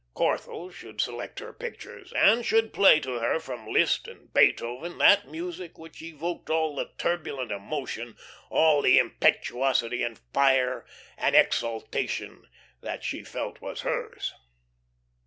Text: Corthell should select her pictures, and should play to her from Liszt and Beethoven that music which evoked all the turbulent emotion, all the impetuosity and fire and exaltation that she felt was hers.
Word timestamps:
Corthell 0.15 0.71
should 0.71 0.99
select 0.99 1.37
her 1.41 1.53
pictures, 1.53 2.11
and 2.13 2.43
should 2.43 2.73
play 2.73 2.99
to 3.01 3.19
her 3.19 3.39
from 3.39 3.67
Liszt 3.67 4.07
and 4.07 4.33
Beethoven 4.33 4.97
that 4.97 5.27
music 5.27 5.77
which 5.77 6.01
evoked 6.01 6.49
all 6.49 6.75
the 6.75 6.89
turbulent 6.97 7.51
emotion, 7.51 8.17
all 8.49 8.81
the 8.81 8.97
impetuosity 8.97 10.01
and 10.01 10.17
fire 10.33 10.87
and 11.19 11.35
exaltation 11.35 12.47
that 12.81 13.03
she 13.03 13.23
felt 13.23 13.61
was 13.61 13.81
hers. 13.81 14.33